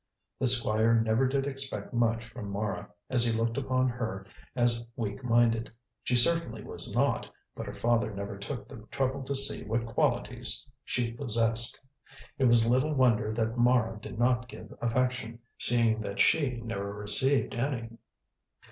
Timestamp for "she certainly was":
6.03-6.91